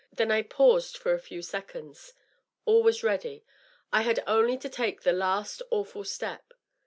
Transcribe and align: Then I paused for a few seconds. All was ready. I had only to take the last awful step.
Then 0.11 0.31
I 0.31 0.41
paused 0.41 0.97
for 0.97 1.13
a 1.13 1.19
few 1.19 1.43
seconds. 1.43 2.13
All 2.65 2.81
was 2.81 3.03
ready. 3.03 3.43
I 3.93 4.01
had 4.01 4.23
only 4.25 4.57
to 4.57 4.67
take 4.67 5.03
the 5.03 5.13
last 5.13 5.61
awful 5.69 6.03
step. 6.05 6.55